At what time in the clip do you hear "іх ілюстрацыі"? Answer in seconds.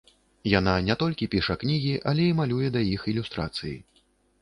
2.97-3.77